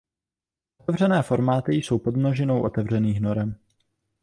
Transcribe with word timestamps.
Otevřené 0.77 1.23
formáty 1.23 1.73
jsou 1.75 1.99
podmnožinou 1.99 2.63
otevřených 2.63 3.21
norem. 3.21 3.55